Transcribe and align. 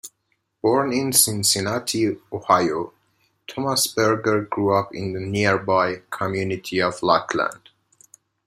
Born 0.63 0.93
in 0.93 1.13
Cincinnati, 1.13 2.09
Ohio, 2.33 2.91
Thomas 3.47 3.85
Berger 3.85 4.41
grew 4.49 4.73
up 4.75 4.95
in 4.95 5.13
the 5.13 5.19
nearby 5.19 6.01
community 6.09 6.81
of 6.81 7.03
Lockland. 7.03 7.69